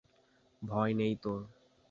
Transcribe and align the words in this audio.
ভয় 0.61 0.93
নেই 0.93 1.13
তোর। 1.23 1.39